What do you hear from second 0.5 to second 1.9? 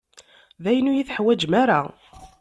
Dayen, ur yi-teḥwaǧem ara.